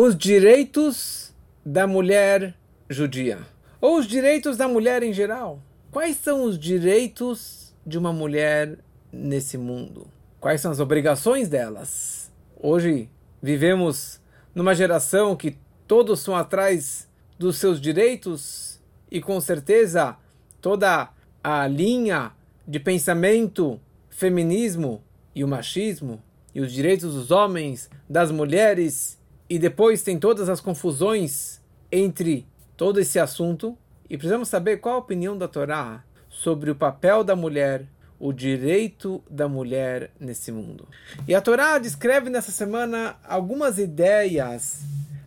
[0.00, 1.34] os direitos
[1.66, 2.54] da mulher
[2.88, 3.40] judia,
[3.80, 5.60] ou os direitos da mulher em geral.
[5.90, 8.78] Quais são os direitos de uma mulher
[9.12, 10.06] nesse mundo?
[10.38, 12.30] Quais são as obrigações delas?
[12.62, 13.10] Hoje
[13.42, 14.20] vivemos
[14.54, 18.80] numa geração que todos são atrás dos seus direitos
[19.10, 20.16] e com certeza
[20.60, 21.10] toda
[21.42, 22.30] a linha
[22.64, 25.02] de pensamento feminismo
[25.34, 26.22] e o machismo
[26.54, 29.17] e os direitos dos homens, das mulheres
[29.48, 33.76] e depois tem todas as confusões entre todo esse assunto
[34.08, 37.86] e precisamos saber qual a opinião da Torá sobre o papel da mulher,
[38.18, 40.88] o direito da mulher nesse mundo.
[41.26, 44.80] E a Torá descreve nessa semana algumas ideias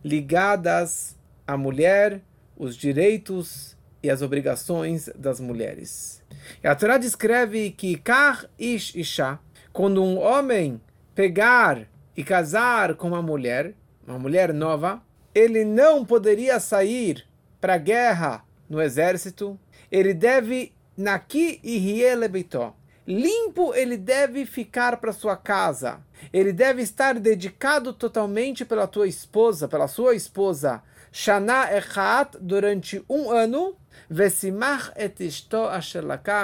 [0.03, 1.15] ligadas
[1.45, 2.21] à mulher,
[2.57, 6.23] os direitos e as obrigações das mulheres.
[6.63, 9.39] E a Torá descreve que Kar Ish Isha,
[9.71, 10.81] quando um homem
[11.13, 13.73] pegar e casar com uma mulher,
[14.07, 15.01] uma mulher nova,
[15.33, 17.25] ele não poderia sair
[17.59, 19.59] para a guerra no exército.
[19.91, 22.75] Ele deve naqui e rielebitó.
[23.07, 25.99] Limpo ele deve ficar para sua casa.
[26.31, 30.81] Ele deve estar dedicado totalmente pela tua esposa, pela sua esposa.
[31.11, 33.75] Shana echat durante um ano.
[34.09, 35.57] Vesimach et isto.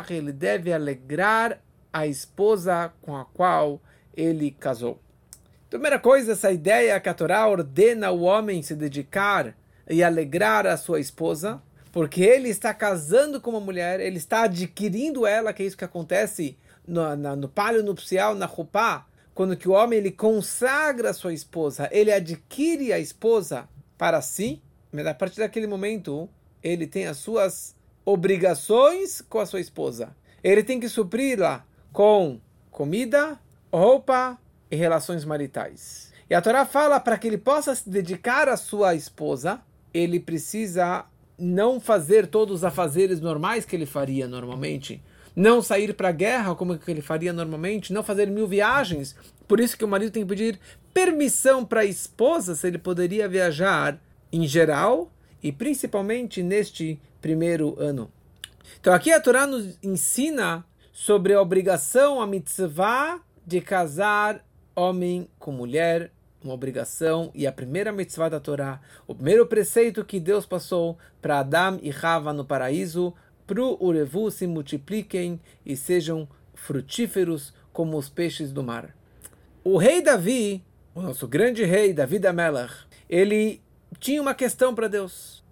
[0.10, 1.62] Ele deve alegrar
[1.94, 3.82] a esposa com a qual
[4.16, 5.00] ele casou.
[5.70, 9.54] Primeira coisa, essa ideia que a Torá ordena o homem se dedicar
[9.90, 15.28] e alegrar a sua esposa, porque ele está casando com uma mulher, ele está adquirindo
[15.28, 19.74] ela, que é isso que acontece no, no palio nupcial, na Rupá, quando que o
[19.74, 25.40] homem ele consagra a sua esposa, ele adquire a esposa para si, mas a partir
[25.40, 26.30] daquele momento
[26.64, 30.16] ele tem as suas obrigações com a sua esposa.
[30.42, 32.40] Ele tem que supri-la com
[32.72, 33.38] comida,
[33.72, 36.12] roupa, e relações maritais.
[36.30, 39.62] E a Torá fala para que ele possa se dedicar à sua esposa,
[39.94, 41.06] ele precisa
[41.38, 45.02] não fazer todos os afazeres normais que ele faria normalmente,
[45.36, 49.16] não sair para a guerra como que ele faria normalmente, não fazer mil viagens.
[49.48, 50.60] Por isso que o marido tem que pedir
[50.94, 54.02] permissão para a esposa se ele poderia viajar
[54.34, 55.12] em geral
[55.42, 58.12] e principalmente neste primeiro ano.
[58.82, 64.44] Então aqui a Torá nos ensina sobre a obrigação, a mitzvah de casar
[64.78, 66.12] homem com mulher,
[66.44, 71.40] uma obrigação e a primeira mitzvah da Torá, o primeiro preceito que Deus passou para
[71.40, 73.12] Adão e Rava no paraíso,
[73.48, 78.96] para o Urevu se multipliquem e sejam frutíferos como os peixes do mar.
[79.64, 83.62] O rei Davi, o nosso grande rei Davi da Melach, ele
[84.00, 85.44] tinha uma questão para Deus,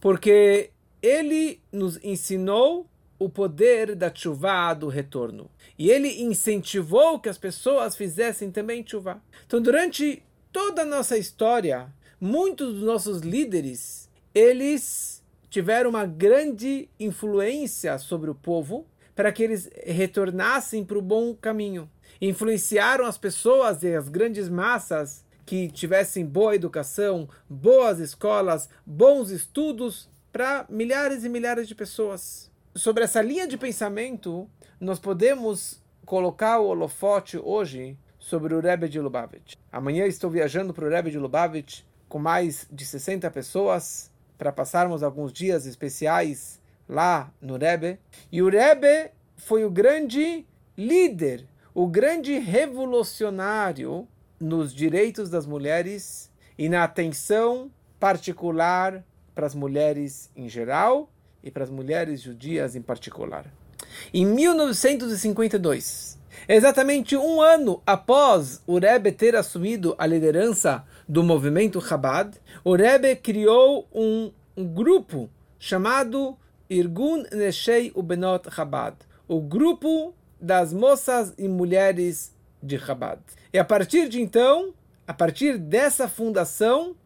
[0.00, 2.86] porque ele nos ensinou
[3.24, 5.50] o poder da chuva do retorno.
[5.78, 9.22] E ele incentivou que as pessoas fizessem também chuva.
[9.46, 17.98] Então, durante toda a nossa história, muitos dos nossos líderes, eles tiveram uma grande influência
[17.98, 21.90] sobre o povo para que eles retornassem para o bom caminho.
[22.20, 30.08] Influenciaram as pessoas e as grandes massas que tivessem boa educação, boas escolas, bons estudos
[30.32, 34.48] para milhares e milhares de pessoas sobre essa linha de pensamento,
[34.80, 39.54] nós podemos colocar o holofote hoje sobre o Rebbe de Lubavitch.
[39.70, 45.02] Amanhã estou viajando para o Rebbe de Lubavitch com mais de 60 pessoas para passarmos
[45.02, 47.98] alguns dias especiais lá no Rebbe.
[48.30, 50.46] E o Rebbe foi o grande
[50.76, 54.08] líder, o grande revolucionário
[54.40, 59.04] nos direitos das mulheres e na atenção particular
[59.34, 61.11] para as mulheres em geral
[61.42, 63.46] e para as mulheres judias em particular.
[64.12, 72.36] Em 1952, exatamente um ano após o Rebbe ter assumido a liderança do movimento Chabad,
[72.64, 76.36] o Rebbe criou um, grupo chamado
[76.68, 78.96] Irgun Neshei Ubenot Chabad,
[79.28, 83.20] o grupo das moças e mulheres de Chabad.
[83.52, 84.72] E a partir de então,
[85.06, 86.96] a partir dessa fundação,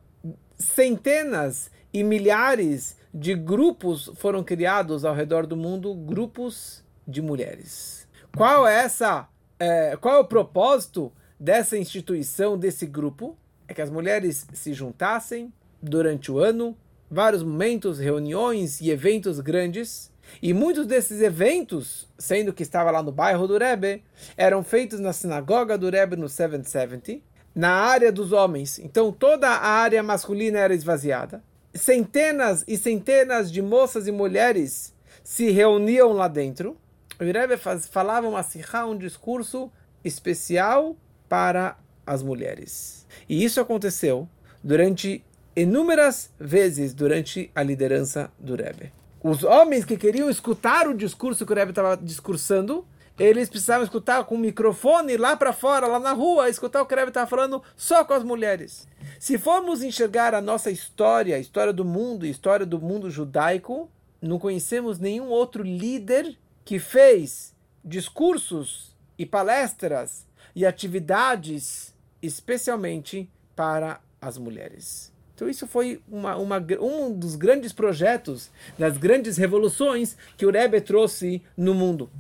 [0.58, 8.07] centenas e milhares de grupos foram criados ao redor do mundo, grupos de mulheres.
[8.36, 9.27] Qual é essa?
[9.59, 11.10] É, qual é o propósito
[11.41, 13.34] dessa instituição, desse grupo?
[13.66, 16.77] É que as mulheres se juntassem durante o ano,
[17.10, 20.12] vários momentos, reuniões e eventos grandes.
[20.42, 24.04] E muitos desses eventos, sendo que estava lá no bairro do Rebbe,
[24.36, 27.22] eram feitos na sinagoga do Rebbe no 770,
[27.54, 28.78] na área dos homens.
[28.78, 31.42] Então toda a área masculina era esvaziada
[31.76, 36.76] centenas e centenas de moças e mulheres se reuniam lá dentro.
[37.18, 39.70] O Rebbe falava uma sihá, um discurso
[40.04, 40.96] especial
[41.28, 41.76] para
[42.06, 43.06] as mulheres.
[43.28, 44.28] E isso aconteceu
[44.62, 45.24] durante
[45.56, 48.92] inúmeras vezes durante a liderança do Rebbe.
[49.22, 52.86] Os homens que queriam escutar o discurso que o Rebbe estava discursando,
[53.18, 56.95] eles precisavam escutar com o microfone lá para fora, lá na rua, escutar o que
[56.95, 58.86] Rebbe estava falando só com as mulheres.
[59.18, 63.91] Se formos enxergar a nossa história, a história do mundo, a história do mundo judaico,
[64.21, 67.54] não conhecemos nenhum outro líder que fez
[67.84, 75.12] discursos e palestras e atividades especialmente para as mulheres.
[75.34, 80.80] Então isso foi uma, uma, um dos grandes projetos, das grandes revoluções que o Rebbe
[80.80, 82.10] trouxe no mundo.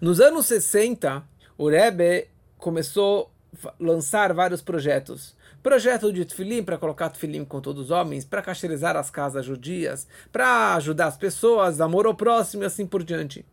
[0.00, 1.22] Nos anos 60,
[1.56, 2.28] o Rebbe
[2.58, 3.30] começou
[3.64, 5.34] a lançar vários projetos.
[5.62, 10.06] Projeto de tefilim para colocar tefilim com todos os homens, para cacherizar as casas judias,
[10.32, 13.44] para ajudar as pessoas, amor ao próximo e assim por diante.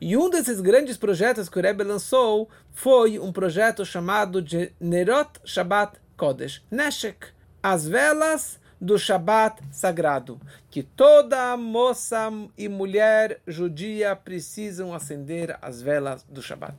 [0.00, 5.40] E um desses grandes projetos que o Rebbe lançou foi um projeto chamado de Nerot
[5.44, 7.28] Shabbat Kodesh, Neshek,
[7.62, 10.40] as velas do Shabat sagrado,
[10.70, 16.76] que toda moça e mulher judia precisam acender as velas do Shabat.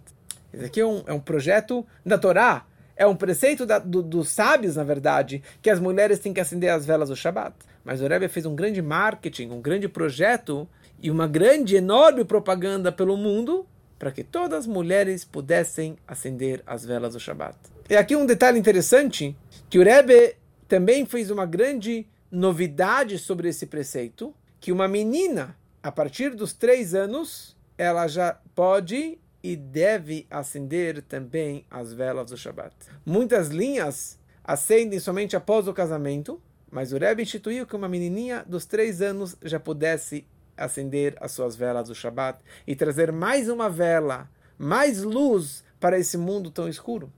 [0.54, 2.66] Esse aqui é um, é um projeto da Torá,
[2.96, 6.72] é um preceito da, do, dos sábios, na verdade, que as mulheres têm que acender
[6.72, 7.56] as velas do Shabat.
[7.84, 10.68] Mas o Rebbe fez um grande marketing, um grande projeto
[11.00, 13.66] e uma grande, enorme propaganda pelo mundo
[14.00, 17.56] para que todas as mulheres pudessem acender as velas do Shabat.
[17.90, 19.36] E aqui um detalhe interessante,
[19.70, 20.36] que o Rebbe
[20.68, 26.94] também fez uma grande novidade sobre esse preceito, que uma menina, a partir dos três
[26.94, 32.75] anos, ela já pode e deve acender também as velas do Shabat.
[33.06, 38.66] Muitas linhas acendem somente após o casamento, mas o Rebbe instituiu que uma menininha dos
[38.66, 40.25] três anos já pudesse
[40.58, 46.18] acender as suas velas do Shabat e trazer mais uma vela, mais luz para esse
[46.18, 47.13] mundo tão escuro.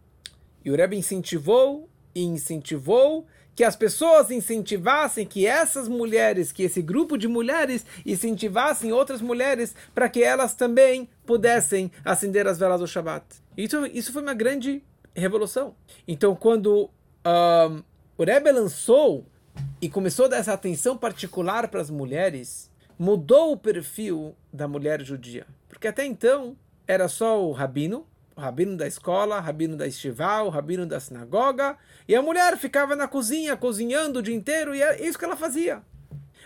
[0.63, 3.25] E o Rebbe incentivou e incentivou
[3.59, 9.75] que as pessoas incentivassem que essas mulheres, que esse grupo de mulheres incentivassem outras mulheres
[9.93, 13.25] para que elas também pudessem acender as velas do Shabat.
[13.57, 14.81] Isso, isso foi uma grande
[15.13, 15.75] revolução.
[16.07, 16.89] Então, quando
[17.25, 17.83] um,
[18.17, 19.25] o Rebbe lançou
[19.81, 25.03] e começou a dar essa atenção particular para as mulheres, mudou o perfil da mulher
[25.03, 25.45] judia.
[25.67, 26.55] Porque até então
[26.87, 28.07] era só o rabino,
[28.39, 31.77] o rabino da escola, o rabino da estival, o rabino da sinagoga,
[32.07, 35.35] e a mulher ficava na cozinha cozinhando o dia inteiro e é isso que ela
[35.35, 35.83] fazia.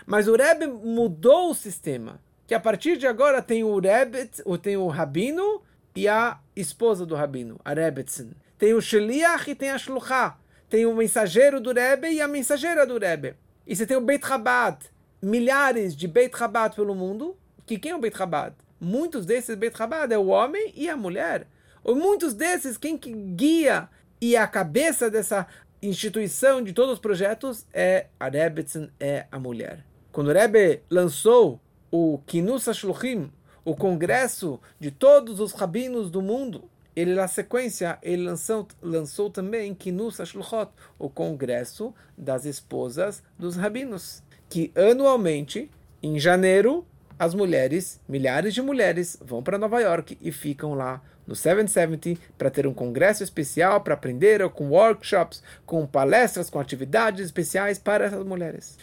[0.04, 4.28] Mas o Rebbe mudou o sistema, que a partir de agora tem o Rebbe,
[4.60, 5.62] tem o rabino
[5.94, 8.32] e a esposa do rabino, a Rebbetzin.
[8.58, 10.36] Tem o Sheliach e tem a Shluchah.
[10.68, 13.34] Tem o mensageiro do Rebbe e a mensageira do Rebbe.
[13.66, 14.78] E você tem o Beit Chabad,
[15.22, 17.36] milhares de Beit Chabad pelo mundo.
[17.64, 18.54] Que quem é o Beit Chabad?
[18.80, 21.46] Muitos desses Beit Chabad é o homem e a mulher.
[21.86, 23.88] Muitos desses, quem que guia
[24.20, 25.46] e a cabeça dessa
[25.82, 29.84] instituição de todos os projetos é a Rebbetzin, é a mulher.
[30.10, 31.60] Quando o Rebbe lançou
[31.90, 33.30] o Kinus Shluchim,
[33.64, 39.74] o congresso de todos os rabinos do mundo, ele na sequência ele lançou, lançou também
[39.74, 45.68] Kinus Shluchot, o congresso das esposas dos rabinos que anualmente,
[46.00, 46.86] em janeiro,
[47.18, 52.50] as mulheres, milhares de mulheres, vão para Nova York e ficam lá no 770 para
[52.50, 58.24] ter um congresso especial para aprender, com workshops, com palestras, com atividades especiais para essas
[58.24, 58.78] mulheres.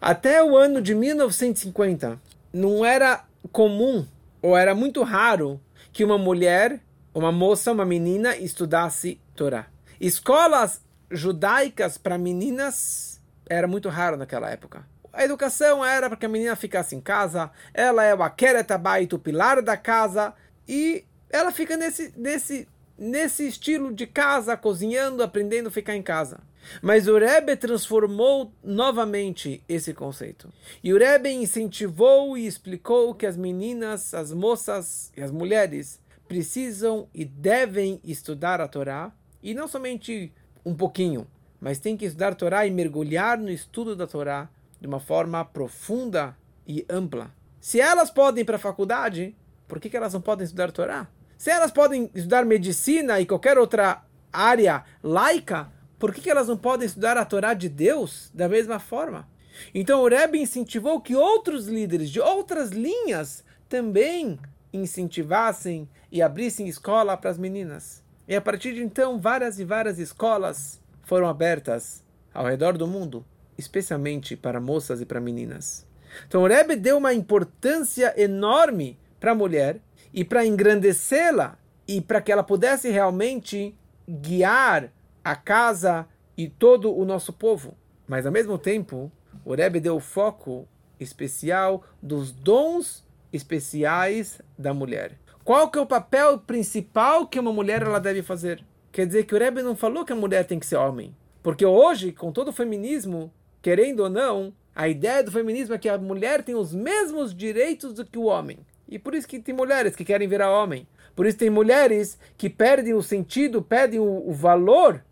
[0.00, 2.20] Até o ano de 1950,
[2.52, 4.06] não era comum
[4.40, 5.60] ou era muito raro
[5.92, 6.80] que uma mulher,
[7.14, 9.66] uma moça, uma menina estudasse Torá.
[10.00, 10.80] Escolas
[11.10, 14.86] judaicas para meninas era muito raro naquela época.
[15.12, 19.18] A educação era para que a menina ficasse em casa, ela é o Akeretabait, o
[19.18, 20.34] pilar da casa,
[20.68, 26.40] e ela fica nesse, nesse, nesse estilo de casa, cozinhando, aprendendo a ficar em casa.
[26.82, 30.52] Mas o Rebbe transformou novamente esse conceito.
[30.82, 37.08] E o Rebbe incentivou e explicou que as meninas, as moças e as mulheres precisam
[37.14, 40.32] e devem estudar a Torá, e não somente
[40.64, 41.26] um pouquinho,
[41.60, 45.44] mas tem que estudar a Torá e mergulhar no estudo da Torá de uma forma
[45.44, 47.32] profunda e ampla.
[47.60, 49.34] Se elas podem ir para a faculdade,
[49.66, 51.08] por que, que elas não podem estudar Torá?
[51.38, 56.56] Se elas podem estudar medicina e qualquer outra área laica, por que, que elas não
[56.58, 59.26] podem estudar a Torá de Deus da mesma forma?
[59.74, 64.38] Então o Rebbe incentivou que outros líderes de outras linhas também
[64.72, 68.02] incentivassem e abrissem escola para as meninas.
[68.26, 72.04] E a partir de então, várias e várias escolas foram abertas
[72.34, 73.24] ao redor do mundo
[73.58, 75.84] especialmente para moças e para meninas.
[76.26, 79.80] Então o Rebbe deu uma importância enorme para a mulher
[80.12, 83.74] e para engrandecê-la e para que ela pudesse realmente
[84.08, 84.92] guiar
[85.24, 87.76] a casa e todo o nosso povo.
[88.06, 89.10] Mas ao mesmo tempo,
[89.44, 90.66] o Rebbe deu foco
[90.98, 95.18] especial dos dons especiais da mulher.
[95.44, 98.64] Qual que é o papel principal que uma mulher ela deve fazer?
[98.92, 101.14] Quer dizer que o Rebbe não falou que a mulher tem que ser homem.
[101.42, 105.88] Porque hoje, com todo o feminismo, querendo ou não, a ideia do feminismo é que
[105.88, 108.58] a mulher tem os mesmos direitos do que o homem.
[108.88, 110.86] E por isso que tem mulheres que querem virar homem.
[111.14, 115.04] Por isso tem mulheres que perdem o sentido, perdem o, o valor,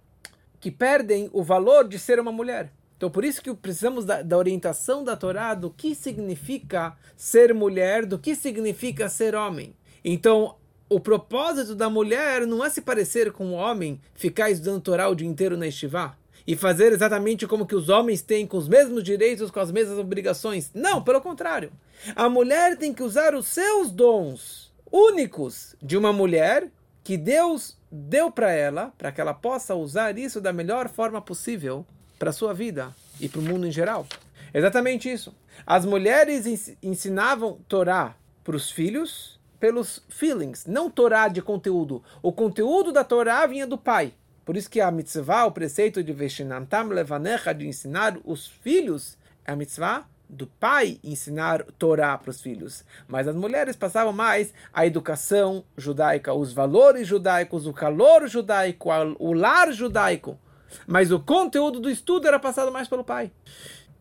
[0.61, 2.73] que perdem o valor de ser uma mulher.
[2.97, 8.07] Então, por isso que precisamos da, da, orientação da Torá do que significa ser mulher,
[8.07, 9.77] do que significa ser homem.
[10.03, 10.57] Então,
[10.89, 15.15] o propósito da mulher não é se parecer com o homem, ficar estudando Torá o
[15.15, 16.17] dia inteiro na estivá
[16.47, 19.99] e fazer exatamente como que os homens têm, com os mesmos direitos, com as mesmas
[19.99, 20.71] obrigações.
[20.73, 21.73] Não, pelo contrário.
[22.15, 26.69] A mulher tem que usar os seus dons únicos de uma mulher
[27.03, 31.85] que Deus deu para ela, para que ela possa usar isso da melhor forma possível
[32.19, 34.07] para sua vida e para o mundo em geral.
[34.53, 35.35] Exatamente isso.
[35.67, 36.47] As mulheres
[36.83, 42.03] ensinavam Torá para os filhos pelos feelings, não Torá de conteúdo.
[42.23, 44.13] O conteúdo da Torá vinha do pai.
[44.47, 49.51] Por isso que a mitzvah, o preceito de Veshinantam Levanecha, de ensinar os filhos, é
[49.51, 52.85] a mitzvah do pai ensinar Torá para os filhos.
[53.09, 58.89] Mas as mulheres passavam mais a educação judaica, os valores judaicos, o calor judaico,
[59.19, 60.39] o lar judaico.
[60.87, 63.33] Mas o conteúdo do estudo era passado mais pelo pai.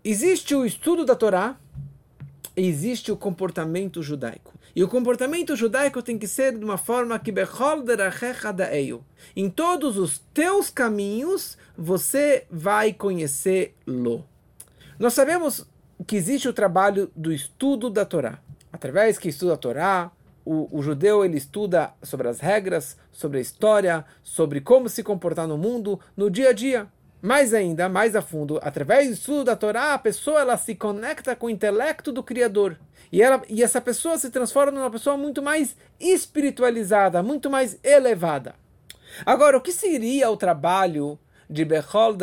[0.04, 1.58] Existe o estudo da Torá,
[2.56, 4.54] existe o comportamento judaico.
[4.76, 7.34] E o comportamento judaico tem que ser de uma forma que
[9.34, 14.26] em todos os teus caminhos você vai conhecê-lo.
[15.00, 15.66] Nós sabemos
[16.06, 18.40] que existe o trabalho do estudo da Torá.
[18.72, 20.12] Através que estuda a Torá,
[20.44, 25.48] o, o, judeu ele estuda sobre as regras, sobre a história, sobre como se comportar
[25.48, 26.88] no mundo, no dia a dia.
[27.26, 31.36] Mais ainda, mais a fundo, através do estudo da Torá, a pessoa ela se conecta
[31.36, 32.80] com o intelecto do Criador.
[33.12, 38.54] E, ela, e essa pessoa se transforma numa pessoa muito mais espiritualizada, muito mais elevada.
[39.26, 41.18] Agora, o que seria o trabalho
[41.50, 42.16] de Bechol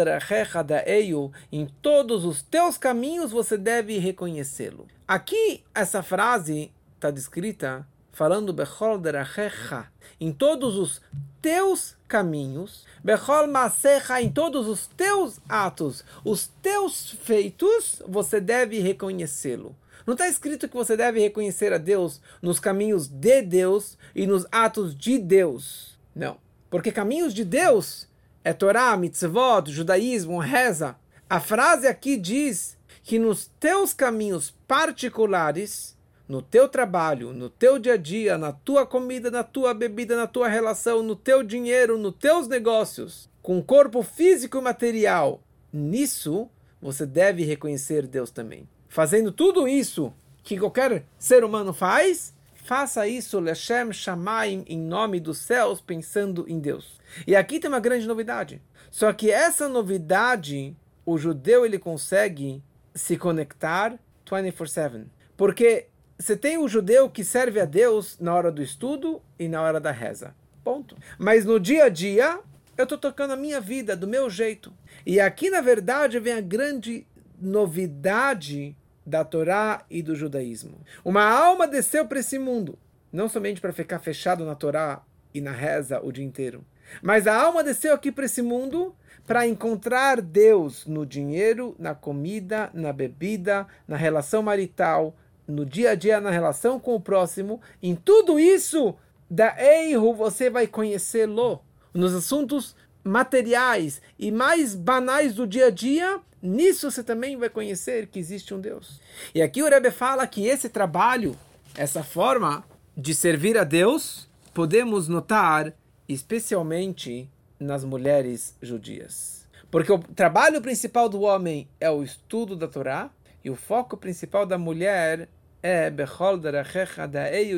[0.86, 1.32] Eio?
[1.50, 4.86] Em todos os teus caminhos você deve reconhecê-lo.
[5.08, 9.86] Aqui, essa frase está descrita falando Bechol Derachecha,
[10.20, 11.00] em todos os
[11.40, 19.74] teus caminhos, Bechol Masecha, em todos os teus atos, os teus feitos, você deve reconhecê-lo.
[20.06, 24.46] Não está escrito que você deve reconhecer a Deus nos caminhos de Deus e nos
[24.50, 25.98] atos de Deus.
[26.14, 26.38] Não.
[26.68, 28.08] Porque caminhos de Deus
[28.44, 30.96] é Torá, mitzvot, judaísmo, reza.
[31.30, 35.96] A frase aqui diz que nos teus caminhos particulares
[36.28, 40.26] no teu trabalho, no teu dia a dia, na tua comida, na tua bebida, na
[40.26, 46.48] tua relação, no teu dinheiro, nos teus negócios, com o corpo físico e material, nisso
[46.80, 48.68] você deve reconhecer Deus também.
[48.88, 50.12] Fazendo tudo isso
[50.42, 56.58] que qualquer ser humano faz, faça isso, Lechem Shamaim, em nome dos céus, pensando em
[56.58, 57.00] Deus.
[57.26, 58.60] E aqui tem uma grande novidade.
[58.90, 60.76] Só que essa novidade,
[61.06, 62.62] o judeu ele consegue
[62.94, 65.06] se conectar 24/7.
[65.36, 65.86] Porque
[66.22, 69.80] você tem o judeu que serve a Deus na hora do estudo e na hora
[69.80, 70.34] da reza.
[70.62, 70.96] Ponto.
[71.18, 72.38] Mas no dia a dia,
[72.78, 74.72] eu estou tocando a minha vida do meu jeito.
[75.04, 77.04] E aqui, na verdade, vem a grande
[77.40, 80.80] novidade da Torá e do judaísmo.
[81.04, 82.78] Uma alma desceu para esse mundo,
[83.12, 85.02] não somente para ficar fechado na Torá
[85.34, 86.64] e na reza o dia inteiro,
[87.02, 88.94] mas a alma desceu aqui para esse mundo
[89.26, 95.16] para encontrar Deus no dinheiro, na comida, na bebida, na relação marital,
[95.52, 98.94] no dia a dia, na relação com o próximo, em tudo isso,
[99.30, 101.60] da erro você vai conhecê-lo.
[101.92, 108.06] Nos assuntos materiais e mais banais do dia a dia, nisso você também vai conhecer
[108.06, 109.00] que existe um Deus.
[109.34, 111.36] E aqui o Rebbe fala que esse trabalho,
[111.76, 112.64] essa forma
[112.96, 115.74] de servir a Deus, podemos notar
[116.08, 117.28] especialmente
[117.60, 119.46] nas mulheres judias.
[119.70, 123.10] Porque o trabalho principal do homem é o estudo da Torá,
[123.44, 125.28] e o foco principal da mulher
[125.62, 126.40] é Bechol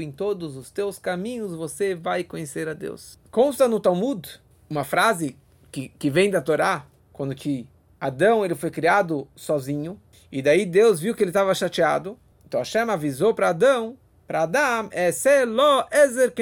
[0.00, 3.18] em todos os teus caminhos você vai conhecer a Deus.
[3.30, 4.28] Consta no Talmud
[4.68, 5.37] uma frase
[5.73, 7.66] que, que vem da Torá, quando que
[7.99, 9.99] Adão ele foi criado sozinho,
[10.30, 13.96] e daí Deus viu que ele estava chateado, então Hashem avisou para Adão,
[14.26, 15.11] para Adão, é
[15.46, 16.32] lo ezer.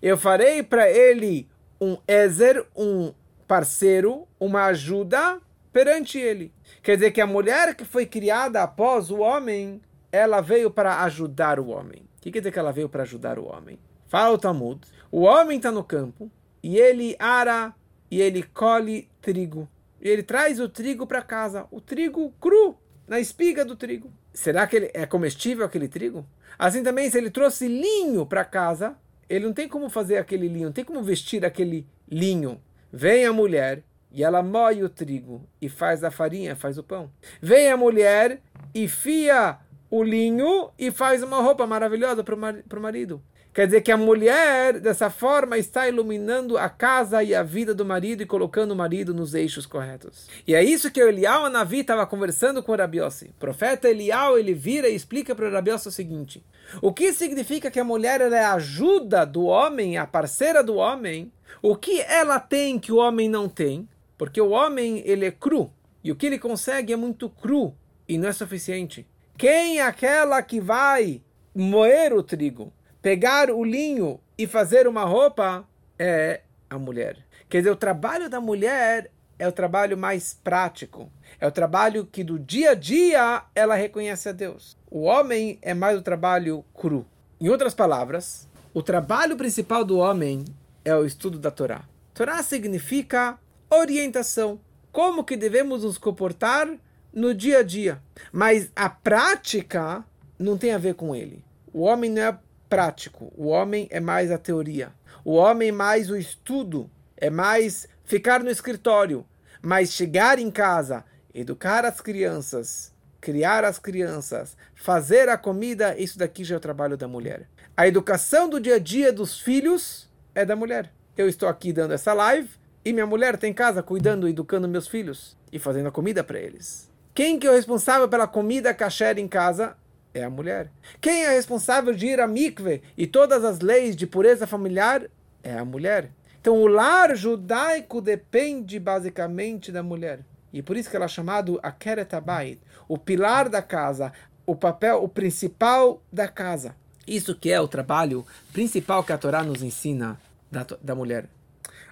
[0.00, 1.48] Eu farei para ele
[1.80, 3.12] um ezer, um
[3.46, 5.40] parceiro, uma ajuda
[5.72, 6.52] perante ele.
[6.82, 9.80] Quer dizer que a mulher que foi criada após o homem,
[10.14, 12.02] ela veio para ajudar o homem.
[12.16, 13.78] O que quer dizer que ela veio para ajudar o homem?
[14.06, 14.80] Fala o Talmud.
[15.10, 16.30] O homem está no campo
[16.62, 17.74] e ele ara
[18.10, 19.68] e ele colhe trigo.
[20.00, 22.76] e ele traz o trigo para casa, o trigo cru,
[23.08, 24.12] na espiga do trigo.
[24.32, 26.24] Será que ele é comestível aquele trigo?
[26.58, 28.96] Assim também, se ele trouxe linho para casa,
[29.28, 32.60] ele não tem como fazer aquele linho, não tem como vestir aquele linho.
[32.92, 37.10] Vem a mulher e ela moe o trigo e faz a farinha, faz o pão.
[37.42, 38.40] Vem a mulher
[38.72, 39.58] e fia
[39.96, 43.22] o linho e faz uma roupa maravilhosa para o marido.
[43.54, 47.84] Quer dizer que a mulher, dessa forma, está iluminando a casa e a vida do
[47.84, 50.28] marido e colocando o marido nos eixos corretos.
[50.48, 53.26] E é isso que o Elial Navi estava conversando com o Rabiossi.
[53.26, 56.44] O profeta Elial, ele vira e explica para o Rabiossi o seguinte.
[56.82, 61.30] O que significa que a mulher é a ajuda do homem, a parceira do homem?
[61.62, 63.88] O que ela tem que o homem não tem?
[64.18, 65.70] Porque o homem, ele é cru.
[66.02, 67.72] E o que ele consegue é muito cru
[68.08, 69.06] e não é suficiente.
[69.36, 71.22] Quem é aquela que vai
[71.54, 72.72] moer o trigo?
[73.04, 77.18] pegar o linho e fazer uma roupa é a mulher.
[77.50, 81.12] Quer dizer, o trabalho da mulher é o trabalho mais prático.
[81.38, 84.78] É o trabalho que do dia a dia ela reconhece a Deus.
[84.90, 87.04] O homem é mais o trabalho cru.
[87.38, 90.42] Em outras palavras, o trabalho principal do homem
[90.82, 91.84] é o estudo da Torá.
[92.14, 93.38] Torá significa
[93.68, 94.58] orientação.
[94.90, 96.70] Como que devemos nos comportar
[97.14, 98.02] no dia a dia.
[98.32, 100.04] Mas a prática
[100.38, 101.44] não tem a ver com ele.
[101.72, 104.92] O homem não é prático, o homem é mais a teoria.
[105.24, 109.24] O homem é mais o estudo, é mais ficar no escritório,
[109.62, 116.44] mas chegar em casa, educar as crianças, criar as crianças, fazer a comida, isso daqui
[116.44, 117.48] já é o trabalho da mulher.
[117.74, 120.92] A educação do dia a dia dos filhos é da mulher.
[121.16, 122.50] Eu estou aqui dando essa live
[122.84, 126.22] e minha mulher está em casa cuidando e educando meus filhos e fazendo a comida
[126.22, 126.92] para eles.
[127.14, 129.76] Quem que é o responsável pela comida kasher em casa?
[130.14, 130.70] é a mulher.
[131.00, 135.10] Quem é responsável de ir a mikve e todas as leis de pureza familiar
[135.42, 136.10] é a mulher.
[136.40, 140.20] Então o lar judaico depende basicamente da mulher.
[140.52, 144.12] E por isso que ela é chamado Akeret Abayit, o pilar da casa,
[144.46, 146.76] o papel, o principal da casa.
[147.06, 150.18] Isso que é o trabalho principal que a Torá nos ensina
[150.50, 151.26] da, da mulher.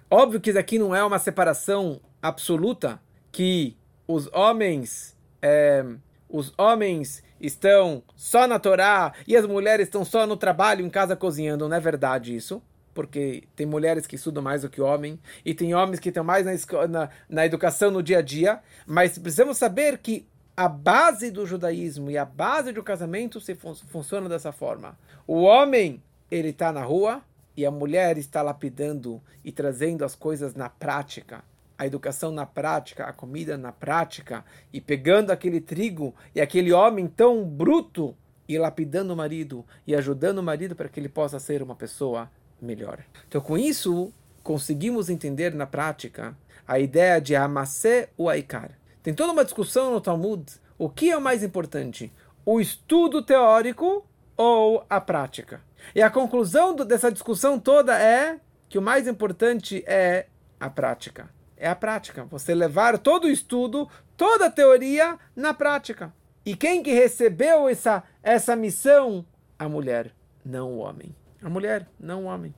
[0.09, 3.01] Óbvio que isso aqui não é uma separação absoluta,
[3.33, 5.12] que os homens,
[5.42, 5.85] é,
[6.28, 11.14] os homens estão só na Torá e as mulheres estão só no trabalho, em casa
[11.14, 11.68] cozinhando.
[11.68, 12.62] Não é verdade isso.
[12.94, 16.44] Porque tem mulheres que estudam mais do que homens e tem homens que estão mais
[16.44, 18.61] na, na, na educação no dia a dia.
[18.87, 23.74] Mas precisamos saber que a base do judaísmo e a base do casamento se fun
[23.74, 24.98] funciona dessa forma.
[25.26, 27.22] O homem, ele está na rua
[27.57, 31.42] e a mulher está lapidando e trazendo as coisas na prática
[31.76, 37.06] a educação na prática, a comida na prática, e pegando aquele trigo e aquele homem
[37.06, 38.16] tão bruto
[38.48, 42.30] e lapidando o marido e ajudando o marido para que ele possa ser uma pessoa
[42.61, 43.04] melhor.
[43.26, 48.78] Então, com isso, conseguimos entender na prática a ideia de Amase o Aikar.
[49.02, 50.44] Tem toda uma discussão no Talmud.
[50.78, 52.12] O que é o mais importante?
[52.44, 54.06] O estudo teórico
[54.37, 55.61] ou a prática?
[55.94, 60.26] E a conclusão dessa discussão toda é que o mais importante é
[60.58, 61.28] a prática
[61.62, 62.25] é a prática.
[62.25, 66.12] Você levar todo o estudo, toda a teoria na prática.
[66.44, 69.25] E quem que recebeu essa, essa missão?
[69.57, 70.12] A mulher,
[70.44, 71.14] não o homem.
[71.40, 72.53] A mulher, não o homem.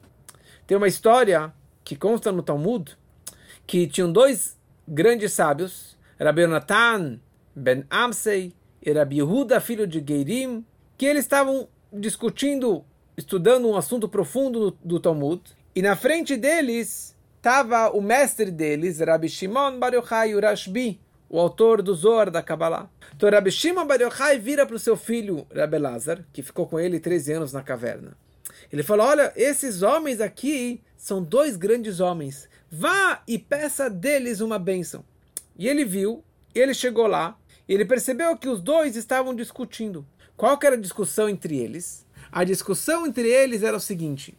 [0.67, 1.53] Tem uma história
[1.85, 2.97] que consta no Talmud
[3.67, 7.21] que tinham dois grandes sábios, Rabbi Natan
[7.55, 10.65] ben Amsei e Rabbi Yehuda, filho de Geirim,
[10.97, 12.83] que eles estavam discutindo,
[13.19, 15.43] estudando um assunto profundo do, do Talmud,
[15.75, 17.14] e na frente deles
[17.45, 22.89] estava o mestre deles, Rabbi Shimon Bar Yochai Urashbi, o autor do Zohar da Kabbalah.
[23.15, 26.81] Então Rabbi Shimon Bar Yochai vira para o seu filho, Rabbi Lazar, que ficou com
[26.81, 28.17] ele 13 anos na caverna.
[28.73, 32.49] Ele falou, olha, esses homens aqui são dois grandes homens.
[32.71, 35.05] Vá e peça deles uma bênção.
[35.55, 37.37] E ele viu, ele chegou lá,
[37.69, 40.07] ele percebeu que os dois estavam discutindo.
[40.35, 42.07] Qual era a discussão entre eles?
[42.33, 44.35] A discussão entre eles era o seguinte: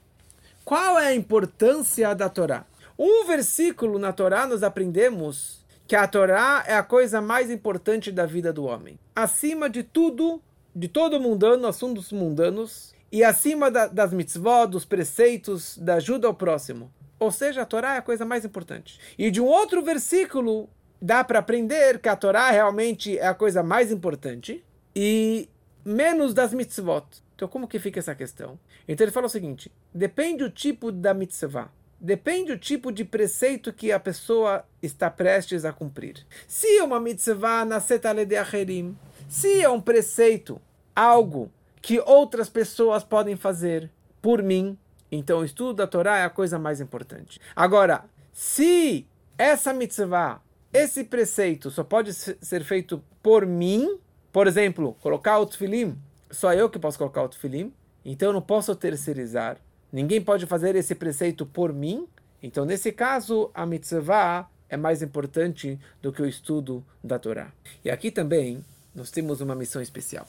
[0.63, 2.65] qual é a importância da Torá?
[2.97, 8.25] Um versículo na Torá nós aprendemos que a Torá é a coisa mais importante da
[8.25, 8.97] vida do homem.
[9.15, 10.41] Acima de tudo,
[10.73, 16.33] de todo mundano, assuntos mundanos, e acima da, das mitzvot, dos preceitos, da ajuda ao
[16.33, 16.91] próximo.
[17.19, 18.99] Ou seja, a Torá é a coisa mais importante.
[19.17, 20.69] E de um outro versículo
[21.01, 24.63] dá para aprender que a Torá realmente é a coisa mais importante
[24.95, 25.47] e
[25.83, 27.05] menos das mitzvot.
[27.35, 28.57] Então, como que fica essa questão?
[28.87, 31.69] Então, ele fala o seguinte: depende do tipo da mitzvah.
[32.05, 36.23] Depende do tipo de preceito que a pessoa está prestes a cumprir.
[36.47, 37.79] Se é uma mitzvah na
[38.23, 38.95] de acherim,
[39.27, 40.61] se é um preceito,
[40.95, 43.89] algo que outras pessoas podem fazer
[44.21, 44.77] por mim,
[45.11, 47.41] então o estudo da Torá é a coisa mais importante.
[47.55, 53.97] Agora, se essa mitzvah esse preceito só pode ser feito por mim,
[54.31, 55.97] por exemplo, colocar o tefilim,
[56.29, 57.73] só eu que posso colocar o tefilim,
[58.05, 59.57] então eu não posso terceirizar.
[59.95, 62.05] Ninguém pode fazer esse preceito por mim.
[62.43, 67.53] Então, nesse caso, a mitzvah é mais importante do que o estudo da Torá.
[67.81, 68.59] E aqui também
[68.93, 70.27] nós temos uma missão especial.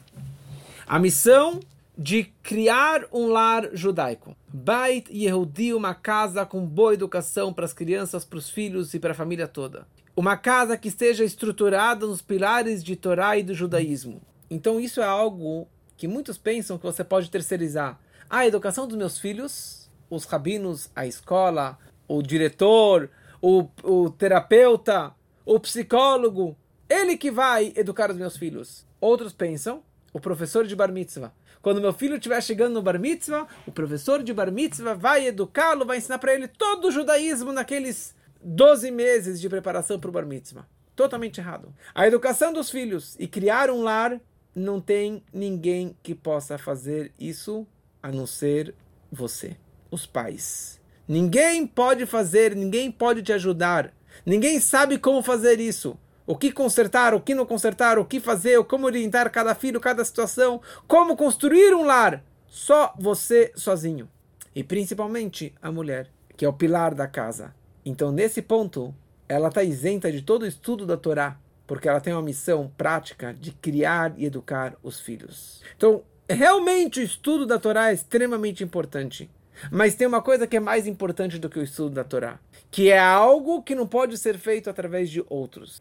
[0.87, 1.59] A missão
[1.99, 4.37] de criar um lar judaico.
[4.47, 9.11] Bait Yehudi, uma casa com boa educação para as crianças, para os filhos e para
[9.11, 9.85] a família toda.
[10.15, 14.23] Uma casa que esteja estruturada nos pilares de Torá e do judaísmo.
[14.49, 17.99] Então isso é algo que muitos pensam que você pode terceirizar.
[18.29, 23.09] A educação dos meus filhos, os rabinos, a escola, o diretor,
[23.41, 26.57] o, o terapeuta, o psicólogo,
[26.89, 28.85] ele que vai educar os meus filhos.
[29.01, 31.33] Outros pensam, o professor de bar mitzvah.
[31.63, 35.87] Quando meu filho estiver chegando no bar mitzvah, o professor de bar mitzvah vai educá-lo,
[35.87, 40.27] vai ensinar para ele todo o judaísmo naqueles 12 meses de preparação para o bar
[40.27, 40.67] mitzvah.
[40.97, 41.73] Totalmente errado.
[41.95, 44.21] A educação dos filhos e criar um lar,
[44.55, 47.67] não tem ninguém que possa fazer isso
[48.07, 48.73] a não ser
[49.11, 49.57] você,
[49.91, 50.81] os pais.
[51.09, 53.93] Ninguém pode fazer, ninguém pode te ajudar.
[54.25, 58.63] Ninguém sabe como fazer isso o que consertar, o que não consertar, o que fazer,
[58.65, 62.25] como orientar cada filho, cada situação, como construir um lar.
[62.49, 64.09] Só você sozinho.
[64.55, 67.55] E principalmente a mulher, que é o pilar da casa.
[67.85, 68.95] Então, nesse ponto,
[69.29, 73.35] ela está isenta de todo o estudo da Torá, porque ela tem uma missão prática
[73.35, 75.63] de criar e educar os filhos.
[75.77, 79.31] Então, realmente o estudo da Torá é extremamente importante.
[79.71, 82.39] Mas tem uma coisa que é mais importante do que o estudo da Torá,
[82.71, 85.81] que é algo que não pode ser feito através de outros,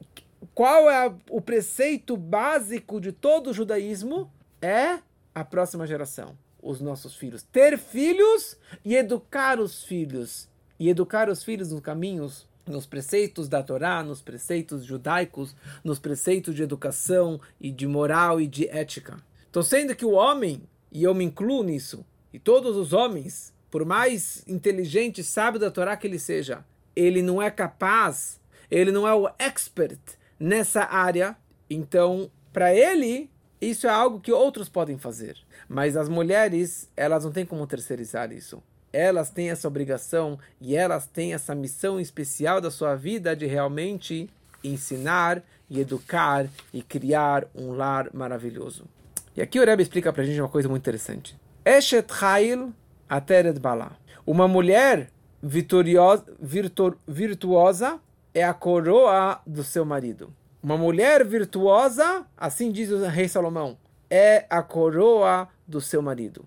[0.54, 4.32] qual é o preceito básico de todo o judaísmo?
[4.62, 5.00] É
[5.34, 7.44] a próxima geração, os nossos filhos.
[7.44, 10.48] Ter filhos e educar os filhos.
[10.80, 16.56] E educar os filhos nos caminhos, nos preceitos da Torá, nos preceitos judaicos, nos preceitos
[16.56, 19.18] de educação e de moral e de ética.
[19.56, 23.86] Então, sendo que o homem, e eu me incluo nisso, e todos os homens, por
[23.86, 29.08] mais inteligente e sábio da Torá que ele seja, ele não é capaz, ele não
[29.08, 29.98] é o expert
[30.38, 31.38] nessa área.
[31.70, 35.38] Então, para ele, isso é algo que outros podem fazer.
[35.70, 38.62] Mas as mulheres, elas não têm como terceirizar isso.
[38.92, 44.30] Elas têm essa obrigação e elas têm essa missão especial da sua vida de realmente
[44.62, 48.84] ensinar e educar e criar um lar maravilhoso.
[49.36, 51.38] E aqui o Rebbe explica para a gente uma coisa muito interessante.
[51.66, 52.74] Eshet Chail
[53.10, 53.98] Ateret Bala.
[54.26, 55.10] Uma mulher
[55.44, 58.00] vitoriosa, virtu, virtuosa
[58.34, 60.34] é a coroa do seu marido.
[60.64, 63.78] Uma mulher virtuosa, assim diz o rei Salomão,
[64.10, 66.46] é a coroa do seu marido.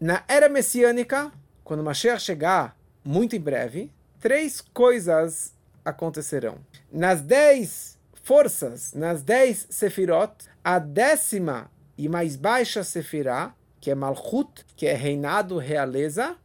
[0.00, 1.30] Na era messiânica,
[1.62, 6.56] quando Mashiach chegar, muito em breve, três coisas acontecerão.
[6.90, 10.32] Nas dez forças, nas dez sefirot,
[10.64, 16.36] a décima e mais baixa sefirá, que é Malchut, que é reinado, realeza,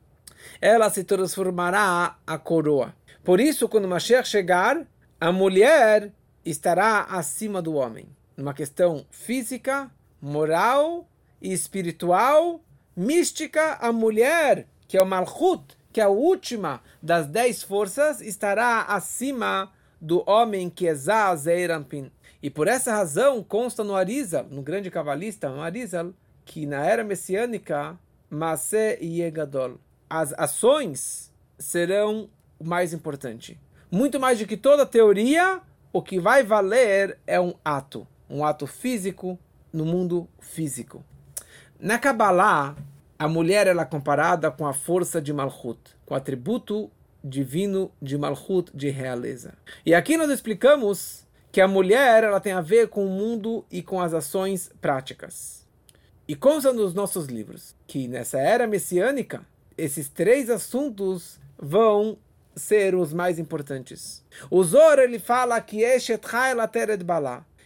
[0.60, 2.94] ela se transformará a coroa.
[3.24, 4.86] Por isso, quando Mashiach chegar,
[5.20, 6.12] a mulher
[6.44, 8.08] estará acima do homem.
[8.36, 11.08] Numa questão física, moral
[11.42, 12.62] e espiritual,
[12.96, 18.82] mística, a mulher, que é o Malchut, que é a última das dez forças, estará
[18.84, 22.12] acima do homem que é Zazerampin.
[22.42, 26.12] E por essa razão consta no Arizal, no grande cabalista, no Arizal,
[26.44, 27.98] que na era messiânica,
[28.30, 33.60] Masé e Egadol, as ações serão o mais importante.
[33.92, 35.62] Muito mais do que toda teoria,
[35.94, 39.38] o que vai valer é um ato, um ato físico
[39.72, 41.04] no mundo físico.
[41.80, 42.76] Na Kabbalah,
[43.18, 46.90] a mulher ela é comparada com a força de Malchut, com o atributo
[47.24, 49.54] divino de Malchut, de realeza.
[49.86, 53.82] E aqui nós explicamos que a mulher ela tem a ver com o mundo e
[53.82, 55.66] com as ações práticas.
[56.28, 59.46] E consta nos nossos livros que nessa era messiânica,
[59.78, 62.18] esses três assuntos vão
[62.56, 64.24] ser os mais importantes.
[64.50, 65.84] O Zor ele fala que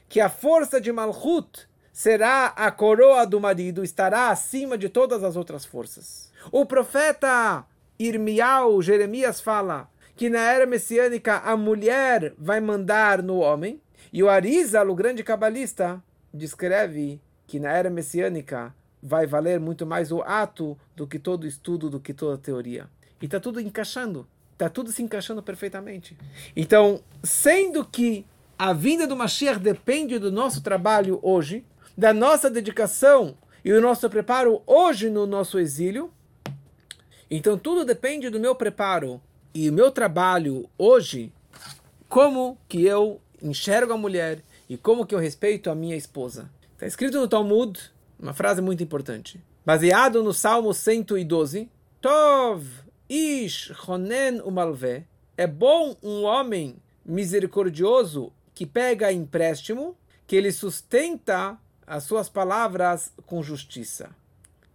[0.07, 5.35] que a força de Malchut será a coroa do marido, estará acima de todas as
[5.35, 6.31] outras forças.
[6.51, 7.65] O profeta
[7.97, 13.81] Irmial, Jeremias fala que na era messiânica a mulher vai mandar no homem,
[14.13, 16.01] e o Arizal, o grande cabalista,
[16.33, 21.89] descreve que na era messiânica vai valer muito mais o ato do que todo estudo,
[21.89, 22.87] do que toda teoria.
[23.21, 24.27] E está tudo encaixando.
[24.53, 26.17] Está tudo se encaixando perfeitamente.
[26.55, 28.25] Então, sendo que
[28.57, 31.65] a vinda do Mashiach depende do nosso trabalho hoje,
[31.97, 36.11] da nossa dedicação e o nosso preparo hoje no nosso exílio,
[37.29, 39.21] então tudo depende do meu preparo
[39.55, 41.31] e o meu trabalho hoje,
[42.09, 46.51] como que eu enxergo a mulher e como que eu respeito a minha esposa.
[46.73, 47.79] Está escrito no Talmud,
[48.19, 49.41] uma frase muito importante.
[49.65, 51.69] Baseado no Salmo 112,
[52.01, 52.65] Tov
[53.07, 55.05] ish chonen umalve.
[55.37, 59.95] É bom um homem misericordioso que pega empréstimo,
[60.27, 64.09] que ele sustenta as suas palavras com justiça.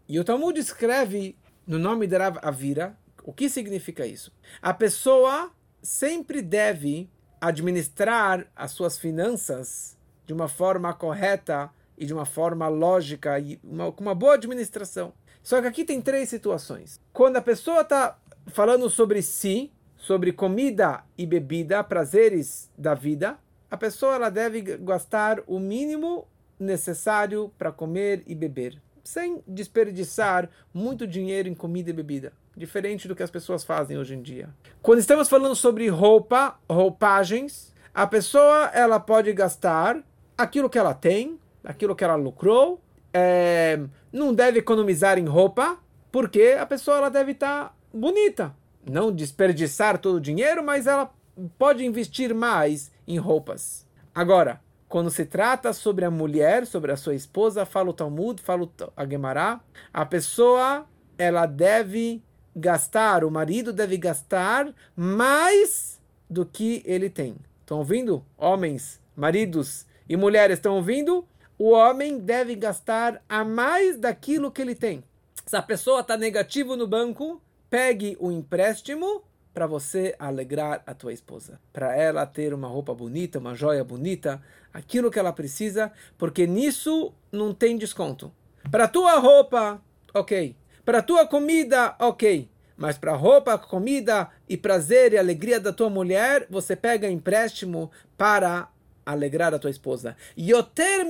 [0.09, 2.97] E o Talmud escreve no nome de Rav Avira,
[3.31, 4.33] o que significa isso?
[4.61, 7.09] A pessoa sempre deve
[7.41, 13.93] administrar as suas finanças de uma forma correta e de uma forma lógica e uma,
[13.93, 15.13] com uma boa administração.
[15.45, 17.01] Só que aqui tem três situações.
[17.13, 23.39] Quando a pessoa está falando sobre si, sobre comida e bebida, prazeres da vida,
[23.71, 26.27] a pessoa ela deve gastar o mínimo
[26.59, 33.15] necessário para comer e beber sem desperdiçar muito dinheiro em comida e bebida, diferente do
[33.15, 34.49] que as pessoas fazem hoje em dia.
[34.83, 40.03] Quando estamos falando sobre roupa, roupagens, a pessoa ela pode gastar
[40.37, 42.81] aquilo que ela tem, aquilo que ela lucrou,
[43.13, 43.81] é,
[44.13, 45.79] não deve economizar em roupa,
[46.11, 48.55] porque a pessoa ela deve estar tá bonita,
[48.89, 51.13] não desperdiçar todo o dinheiro, mas ela
[51.59, 53.87] pode investir mais em roupas.
[54.15, 58.69] Agora, quando se trata sobre a mulher, sobre a sua esposa, fala o Talmud, fala
[58.97, 59.61] a Gemara,
[59.93, 60.85] a pessoa
[61.17, 62.23] ela deve
[62.55, 67.37] gastar, o marido deve gastar mais do que ele tem.
[67.61, 68.25] Estão ouvindo?
[68.37, 71.25] Homens, maridos e mulheres estão ouvindo?
[71.59, 75.05] O homem deve gastar a mais daquilo que ele tem.
[75.47, 81.13] Se a pessoa está negativo no banco, pegue o empréstimo para você alegrar a tua
[81.13, 84.41] esposa, para ela ter uma roupa bonita, uma joia bonita,
[84.73, 88.33] aquilo que ela precisa, porque nisso não tem desconto.
[88.71, 89.83] Para tua roupa,
[90.15, 90.57] ok.
[90.85, 92.49] Para tua comida, ok.
[92.77, 98.69] Mas para roupa, comida e prazer e alegria da tua mulher, você pega empréstimo para
[99.05, 100.17] alegrar a tua esposa.
[100.39, 101.07] Yoter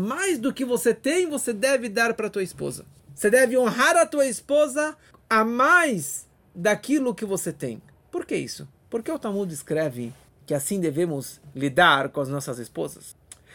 [0.00, 2.84] mais do que você tem, você deve dar para tua esposa.
[3.14, 4.96] Você deve honrar a tua esposa
[5.28, 7.80] a mais daquilo que você tem.
[8.10, 8.68] Por que isso?
[8.90, 10.12] Porque o Talmud escreve
[10.46, 13.14] que assim devemos lidar com as nossas esposas.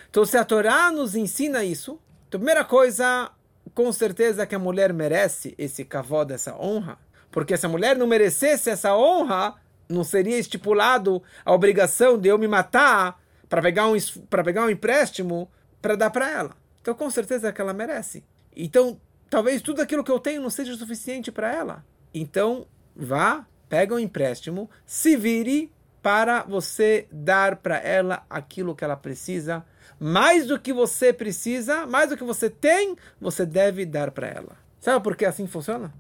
[0.09, 3.31] Então, se a Torá nos ensina isso, então, a primeira coisa,
[3.73, 6.97] com certeza que a mulher merece esse cavó dessa honra,
[7.31, 9.55] porque se a mulher não merecesse essa honra,
[9.89, 13.95] não seria estipulado a obrigação de eu me matar para pegar um
[14.29, 15.49] para pegar um empréstimo
[15.81, 16.55] para dar para ela.
[16.81, 18.23] Então, com certeza que ela merece.
[18.55, 21.85] Então, talvez tudo aquilo que eu tenho não seja suficiente para ela.
[22.13, 28.97] Então, vá, pega um empréstimo, se vire para você dar para ela aquilo que ela
[28.97, 29.65] precisa.
[29.99, 34.57] Mais do que você precisa, mais do que você tem, você deve dar para ela.
[34.79, 35.93] Sabe por que assim funciona?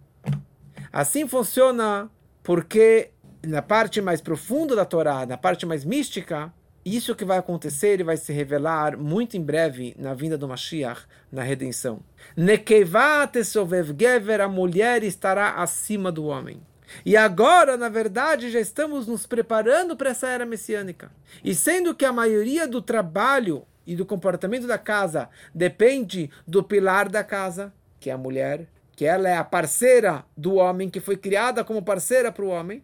[0.91, 2.09] Assim funciona
[2.43, 6.53] porque na parte mais profunda da Torá, na parte mais mística,
[6.85, 11.05] isso que vai acontecer e vai se revelar muito em breve na vinda do Mashiach,
[11.31, 12.01] na redenção.
[12.35, 16.61] Nekevat sovev gever, a mulher estará acima do homem.
[17.05, 21.11] E agora, na verdade, já estamos nos preparando para essa era messiânica.
[21.43, 27.09] E sendo que a maioria do trabalho e do comportamento da casa depende do pilar
[27.09, 31.17] da casa, que é a mulher, que ela é a parceira do homem, que foi
[31.17, 32.83] criada como parceira para o homem.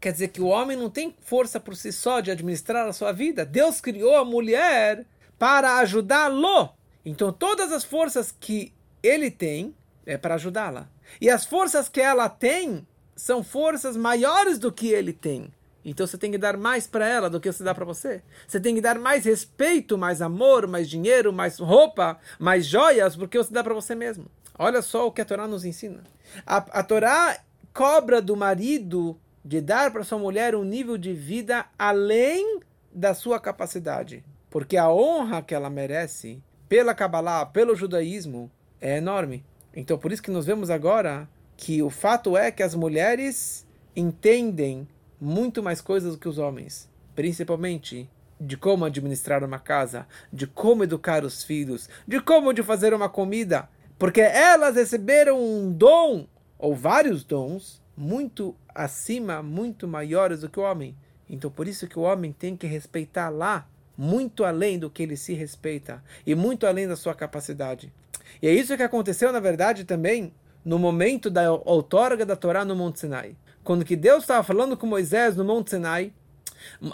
[0.00, 3.12] Quer dizer que o homem não tem força por si só de administrar a sua
[3.12, 3.44] vida.
[3.44, 5.06] Deus criou a mulher
[5.38, 6.70] para ajudá-lo.
[7.04, 10.88] Então, todas as forças que ele tem é para ajudá-la.
[11.20, 15.52] E as forças que ela tem são forças maiores do que ele tem.
[15.84, 18.22] Então você tem que dar mais para ela do que você dá para você.
[18.46, 23.38] Você tem que dar mais respeito, mais amor, mais dinheiro, mais roupa, mais joias, porque
[23.38, 24.26] você dá para você mesmo.
[24.58, 26.02] Olha só o que a Torá nos ensina.
[26.44, 27.38] A, a Torá
[27.72, 32.60] cobra do marido de dar para sua mulher um nível de vida além
[32.92, 34.24] da sua capacidade.
[34.50, 39.44] Porque a honra que ela merece pela Kabbalah, pelo judaísmo, é enorme.
[39.74, 44.86] Então por isso que nós vemos agora que o fato é que as mulheres entendem
[45.20, 48.08] muito mais coisas do que os homens, principalmente
[48.40, 53.08] de como administrar uma casa, de como educar os filhos, de como de fazer uma
[53.08, 56.26] comida, porque elas receberam um dom
[56.58, 60.94] ou vários dons muito acima, muito maiores do que o homem.
[61.28, 65.16] Então por isso que o homem tem que respeitar lá muito além do que ele
[65.16, 67.92] se respeita e muito além da sua capacidade.
[68.40, 70.32] E é isso que aconteceu na verdade também
[70.64, 73.34] no momento da outorga da Torá no Monte Sinai.
[73.68, 76.10] Quando que Deus estava falando com Moisés no Monte Sinai,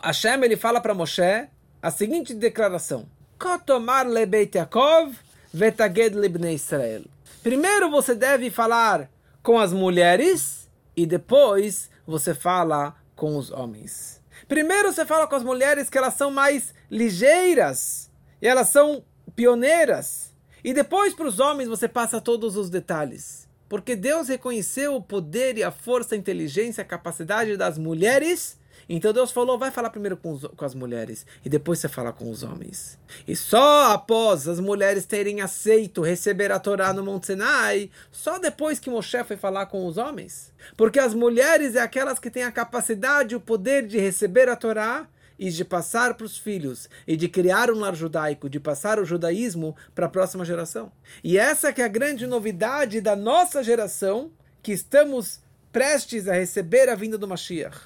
[0.03, 1.47] Hashem ele fala para Moshe
[1.81, 3.07] a seguinte declaração:
[3.39, 5.15] Kotomar lebeit Yaakov
[5.53, 7.05] vetaged libnei Israel.
[7.45, 9.09] Primeiro você deve falar
[9.41, 14.21] com as mulheres e depois você fala com os homens.
[14.49, 18.11] Primeiro você fala com as mulheres que elas são mais ligeiras
[18.43, 19.05] e elas são
[19.37, 20.35] pioneiras.
[20.65, 23.44] E depois para os homens você passa todos os detalhes.
[23.69, 29.13] Porque Deus reconheceu o poder e a força, a inteligência, a capacidade das mulheres então
[29.13, 32.31] Deus falou: vai falar primeiro com, os, com, as mulheres e depois você fala com
[32.31, 32.99] os homens.
[33.27, 38.79] E só após as mulheres terem aceito receber a Torá no Monte Sinai, só depois
[38.79, 40.53] que Moshe foi falar com os homens.
[40.77, 45.07] Porque as mulheres é aquelas que têm a capacidade, o poder de receber a Torá
[45.39, 49.05] e de passar para os filhos e de criar um lar judaico, de passar o
[49.05, 50.93] judaísmo para a próxima geração.
[51.23, 54.31] E essa que é a grande novidade da nossa geração,
[54.63, 55.41] que estamos
[55.73, 57.77] prestes a receber a vinda do Mashiach.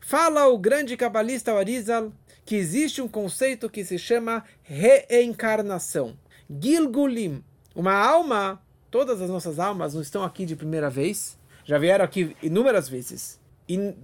[0.00, 2.12] Fala o grande cabalista Arizal
[2.44, 6.16] que existe um conceito que se chama reencarnação.
[6.48, 7.42] Gilgulim.
[7.74, 12.36] Uma alma, todas as nossas almas não estão aqui de primeira vez, já vieram aqui
[12.40, 13.40] inúmeras vezes.
[13.68, 13.94] E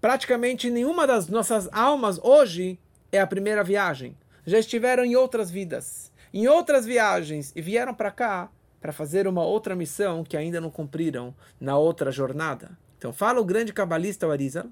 [0.00, 2.78] praticamente nenhuma das nossas almas hoje
[3.12, 4.16] é a primeira viagem.
[4.46, 9.44] Já estiveram em outras vidas, em outras viagens e vieram para cá para fazer uma
[9.44, 12.70] outra missão que ainda não cumpriram na outra jornada.
[12.96, 14.66] Então fala o grande cabalista Arizal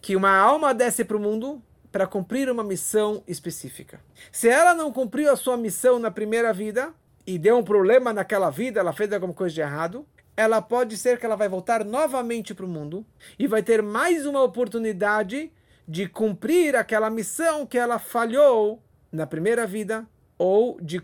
[0.00, 4.00] que uma alma desce para o mundo para cumprir uma missão específica.
[4.30, 6.92] Se ela não cumpriu a sua missão na primeira vida
[7.26, 10.06] e deu um problema naquela vida, ela fez alguma coisa de errado,
[10.38, 13.04] ela pode ser que ela vai voltar novamente para o mundo
[13.36, 15.50] e vai ter mais uma oportunidade
[15.86, 20.06] de cumprir aquela missão que ela falhou na primeira vida
[20.38, 21.00] ou de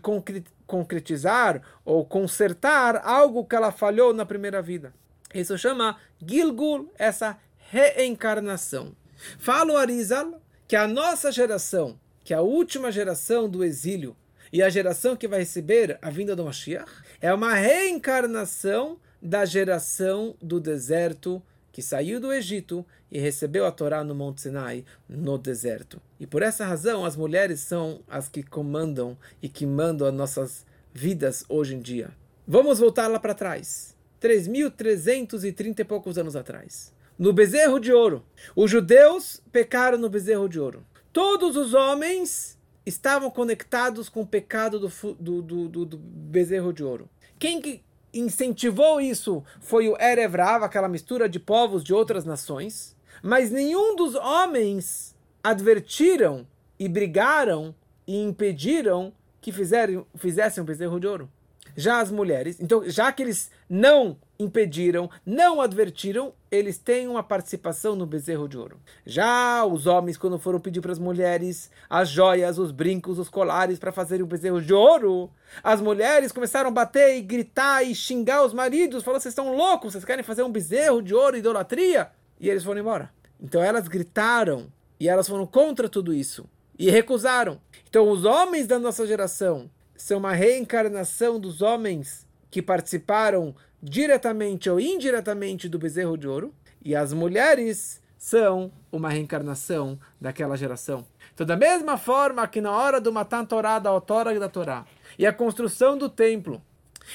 [0.65, 4.93] concretizar ou consertar algo que ela falhou na primeira vida.
[5.33, 8.95] Isso chama Gilgul, essa reencarnação.
[9.37, 14.15] Fala o Arizal que a nossa geração, que é a última geração do exílio
[14.53, 20.35] e a geração que vai receber a vinda do Mashiach, é uma reencarnação da geração
[20.41, 26.01] do deserto que saiu do Egito e recebeu a Torá no Monte Sinai, no deserto.
[26.19, 30.65] E por essa razão, as mulheres são as que comandam e que mandam as nossas
[30.93, 32.11] vidas hoje em dia.
[32.47, 33.93] Vamos voltar lá para trás.
[34.21, 38.23] 3.330 e poucos anos atrás no bezerro de ouro.
[38.55, 40.85] Os judeus pecaram no bezerro de ouro.
[41.11, 47.09] Todos os homens estavam conectados com o pecado do, do, do, do bezerro de ouro.
[47.39, 47.81] Quem que
[48.19, 52.95] incentivou isso foi o Erevrav, aquela mistura de povos de outras nações.
[53.21, 56.47] Mas nenhum dos homens advertiram
[56.79, 57.73] e brigaram
[58.07, 61.29] e impediram que fizeram, fizessem um bezerro de ouro.
[61.75, 67.95] Já as mulheres, então, já que eles não impediram, não advertiram, eles têm uma participação
[67.95, 68.79] no bezerro de ouro.
[69.05, 73.79] Já os homens, quando foram pedir para as mulheres as joias, os brincos, os colares
[73.79, 75.29] para fazerem o bezerro de ouro,
[75.63, 79.93] as mulheres começaram a bater e gritar e xingar os maridos, falando: vocês estão loucos,
[79.93, 82.09] vocês querem fazer um bezerro de ouro, idolatria?
[82.39, 83.09] E eles foram embora.
[83.41, 87.59] Então elas gritaram e elas foram contra tudo isso e recusaram.
[87.89, 92.24] Então os homens da nossa geração são uma reencarnação dos homens
[92.55, 99.99] que participaram diretamente ou indiretamente do bezerro de ouro, e as mulheres são uma reencarnação
[100.21, 101.05] daquela geração.
[101.33, 104.85] Então, da mesma forma que na hora do Matan Torá, da autora da Torá,
[105.19, 106.61] e a construção do templo,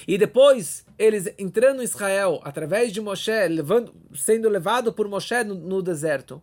[0.06, 5.54] e depois eles entrando em Israel através de Moshe, levando, sendo levado por Moshe no,
[5.54, 6.42] no deserto,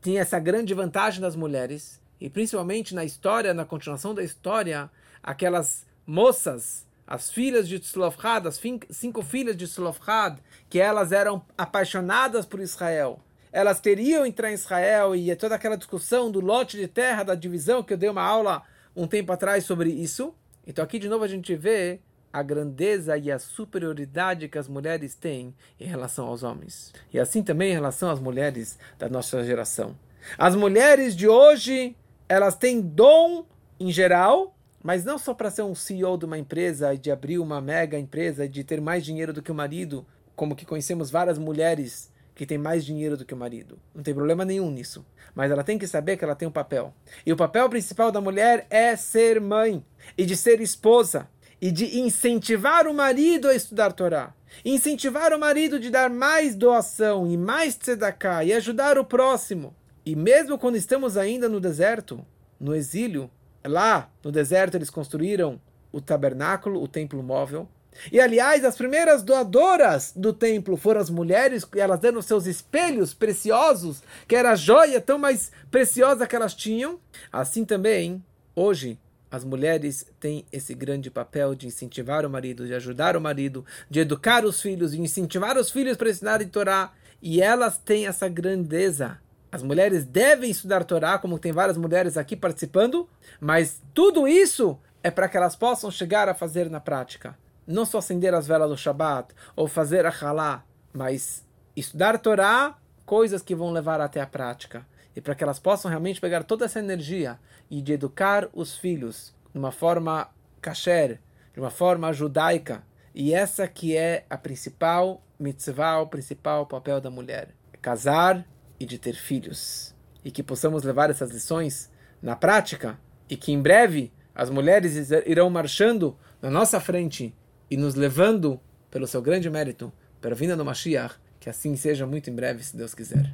[0.00, 4.88] tinha essa grande vantagem das mulheres, e principalmente na história, na continuação da história,
[5.20, 12.46] aquelas moças, as filhas de Tzlofhad, as cinco filhas de Tzlofhad, que elas eram apaixonadas
[12.46, 13.18] por Israel.
[13.50, 17.82] Elas queriam entrar em Israel e toda aquela discussão do lote de terra, da divisão,
[17.82, 18.62] que eu dei uma aula
[18.94, 20.32] um tempo atrás sobre isso.
[20.64, 21.98] Então aqui de novo a gente vê
[22.32, 26.92] a grandeza e a superioridade que as mulheres têm em relação aos homens.
[27.12, 29.96] E assim também em relação às mulheres da nossa geração.
[30.38, 31.96] As mulheres de hoje,
[32.28, 33.44] elas têm dom
[33.80, 37.38] em geral, mas não só para ser um CEO de uma empresa e de abrir
[37.38, 41.10] uma mega empresa e de ter mais dinheiro do que o marido, como que conhecemos
[41.10, 43.78] várias mulheres que têm mais dinheiro do que o marido.
[43.94, 45.04] Não tem problema nenhum nisso.
[45.34, 46.94] Mas ela tem que saber que ela tem um papel.
[47.26, 49.84] E o papel principal da mulher é ser mãe
[50.16, 51.28] e de ser esposa
[51.60, 54.32] e de incentivar o marido a estudar Torá.
[54.64, 59.76] Incentivar o marido de dar mais doação e mais tzedakah e ajudar o próximo.
[60.04, 62.24] E mesmo quando estamos ainda no deserto,
[62.58, 63.30] no exílio,
[63.64, 65.60] Lá no deserto eles construíram
[65.92, 67.68] o tabernáculo, o templo móvel.
[68.10, 74.02] E aliás, as primeiras doadoras do templo foram as mulheres, elas dando seus espelhos preciosos,
[74.28, 76.98] que era a joia tão mais preciosa que elas tinham.
[77.32, 78.98] Assim também, hoje,
[79.30, 84.00] as mulheres têm esse grande papel de incentivar o marido, de ajudar o marido, de
[84.00, 86.92] educar os filhos, de incentivar os filhos para ensinar a Torá.
[87.20, 89.18] E elas têm essa grandeza
[89.52, 93.08] As mulheres devem estudar Torá, como tem várias mulheres aqui participando,
[93.40, 97.36] mas tudo isso é para que elas possam chegar a fazer na prática.
[97.66, 101.44] Não só acender as velas do Shabat ou fazer a Halá, mas
[101.74, 104.86] estudar Torá, coisas que vão levar até a prática.
[105.16, 107.38] E para que elas possam realmente pegar toda essa energia
[107.68, 110.28] e de educar os filhos de uma forma
[110.60, 111.20] kasher,
[111.52, 112.84] de uma forma judaica.
[113.12, 117.48] E essa que é a principal mitzvah, o principal papel da mulher.
[117.72, 118.46] É casar
[118.80, 119.94] e de ter filhos.
[120.24, 121.90] E que possamos levar essas lições
[122.22, 127.36] na prática e que em breve as mulheres irão marchando na nossa frente
[127.70, 128.58] e nos levando
[128.90, 132.76] pelo seu grande mérito, pela vinda do Mashiach, que assim seja muito em breve, se
[132.76, 133.32] Deus quiser.